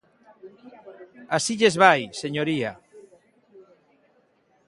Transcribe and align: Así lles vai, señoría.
Así 1.37 1.53
lles 1.59 1.75
vai, 1.83 2.01
señoría. 2.23 2.71